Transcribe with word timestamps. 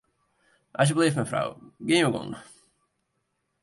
Asjebleaft 0.83 1.19
mefrou, 1.21 1.51
gean 1.87 2.03
jo 2.05 2.11
gong. 2.17 2.33